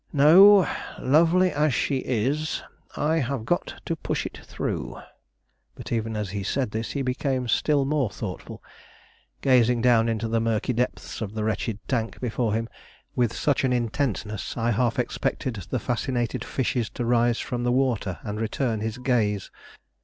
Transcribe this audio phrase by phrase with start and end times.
[0.11, 2.63] No, lovely as she is,
[2.97, 4.97] I have got to push it through."
[5.75, 8.63] But even as he said this, he became still more thoughtful,
[9.41, 12.67] gazing down into the murky depths of the wretched tank before him
[13.15, 18.17] with such an intentness I half expected the fascinated fishes to rise from the water
[18.23, 19.51] and return his gaze.